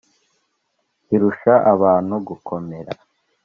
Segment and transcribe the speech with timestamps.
[1.05, 2.91] Kirusha abantu gukomera